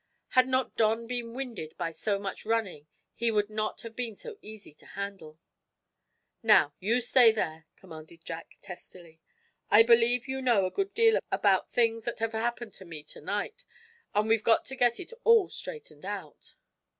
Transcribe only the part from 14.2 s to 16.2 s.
we've got to get it all straightened